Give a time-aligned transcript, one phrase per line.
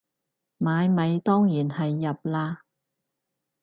[0.57, 2.57] 買米當然係入喇